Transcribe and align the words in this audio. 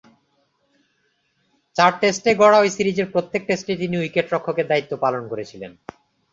চার 1.75 1.91
টেস্টে 1.99 2.31
গড়া 2.35 2.59
ঐ 2.59 2.65
সিরিজের 2.69 3.07
প্রত্যেক 3.11 3.41
টেস্টেই 3.47 3.77
তিনি 3.77 3.95
উইকেট-রক্ষকের 3.97 4.67
দায়িত্ব 4.67 4.93
পালন 4.97 5.23
করেছিলেন। 5.27 5.71